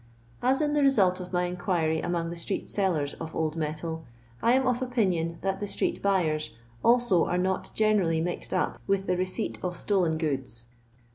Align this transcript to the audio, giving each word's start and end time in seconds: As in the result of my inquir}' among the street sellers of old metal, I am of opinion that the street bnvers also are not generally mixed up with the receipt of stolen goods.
As 0.41 0.61
in 0.61 0.73
the 0.73 0.81
result 0.81 1.19
of 1.19 1.31
my 1.31 1.43
inquir}' 1.47 2.03
among 2.03 2.31
the 2.31 2.35
street 2.35 2.67
sellers 2.67 3.13
of 3.19 3.35
old 3.35 3.55
metal, 3.55 4.03
I 4.41 4.53
am 4.53 4.65
of 4.65 4.81
opinion 4.81 5.37
that 5.41 5.59
the 5.59 5.67
street 5.67 6.01
bnvers 6.01 6.49
also 6.83 7.25
are 7.25 7.37
not 7.37 7.69
generally 7.75 8.19
mixed 8.19 8.51
up 8.51 8.81
with 8.87 9.05
the 9.05 9.15
receipt 9.15 9.63
of 9.63 9.77
stolen 9.77 10.17
goods. 10.17 10.65